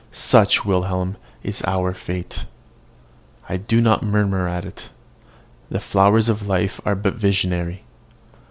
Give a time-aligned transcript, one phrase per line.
[0.11, 2.45] Such, Wilhelm, is our fate.
[3.47, 4.89] I do not murmur at it:
[5.69, 7.83] the flowers of life are but visionary.